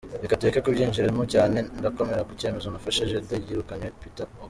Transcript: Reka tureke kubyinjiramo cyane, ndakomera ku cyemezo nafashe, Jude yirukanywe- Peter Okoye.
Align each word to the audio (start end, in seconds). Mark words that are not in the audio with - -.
Reka 0.23 0.37
tureke 0.39 0.59
kubyinjiramo 0.65 1.23
cyane, 1.33 1.57
ndakomera 1.79 2.27
ku 2.27 2.33
cyemezo 2.39 2.67
nafashe, 2.69 3.01
Jude 3.09 3.35
yirukanywe- 3.47 3.87
Peter 4.01 4.25
Okoye. 4.27 4.39